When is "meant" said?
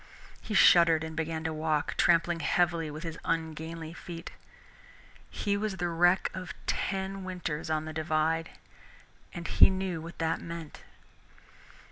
10.41-10.81